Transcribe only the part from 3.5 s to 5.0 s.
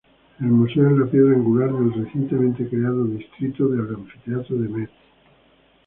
del Anfiteatro de Metz.